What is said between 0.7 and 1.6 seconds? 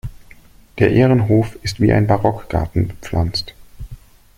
Der Ehrenhof